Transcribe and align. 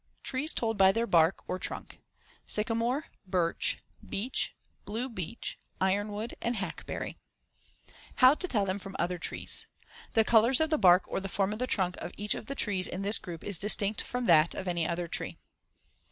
TREES 0.23 0.53
TOLD 0.53 0.79
BY 0.79 0.91
THEIR 0.93 1.05
BARK 1.05 1.43
OR 1.47 1.59
TRUNK: 1.59 1.99
SYCAMORE, 2.47 3.05
BIRCH, 3.27 3.83
BEECH, 4.09 4.55
BLUE 4.85 5.09
BEECH, 5.09 5.59
IRONWOOD, 5.79 6.33
AND 6.41 6.55
HACKBERRY 6.55 7.17
How 8.15 8.33
to 8.33 8.47
tell 8.47 8.65
them 8.65 8.79
from 8.79 8.95
other 8.97 9.19
trees: 9.19 9.67
The 10.13 10.23
color 10.23 10.53
of 10.59 10.71
the 10.71 10.79
bark 10.79 11.03
or 11.07 11.19
the 11.19 11.29
form 11.29 11.53
of 11.53 11.59
the 11.59 11.67
trunk 11.67 11.97
of 11.97 12.13
each 12.17 12.33
of 12.33 12.47
the 12.47 12.55
trees 12.55 12.87
in 12.87 13.03
this 13.03 13.19
group 13.19 13.43
is 13.43 13.59
distinct 13.59 14.01
from 14.01 14.25
that 14.25 14.55
of 14.55 14.67
any 14.67 14.87
other 14.87 15.05
tree. 15.07 15.37